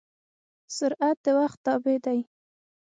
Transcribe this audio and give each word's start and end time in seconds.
سرعت 0.77 1.17
د 1.23 1.25
وخت 1.39 1.59
تابع 1.65 1.95
دی. 2.05 2.19